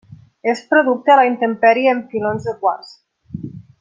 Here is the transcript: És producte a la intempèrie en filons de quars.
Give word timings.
És 0.53 0.61
producte 0.71 1.13
a 1.15 1.17
la 1.19 1.25
intempèrie 1.31 1.93
en 1.97 2.01
filons 2.15 2.49
de 2.49 2.57
quars. 2.65 2.91